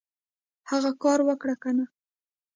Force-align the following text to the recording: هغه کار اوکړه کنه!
هغه 0.69 0.91
کار 1.03 1.19
اوکړه 1.25 1.55
کنه! 1.63 1.85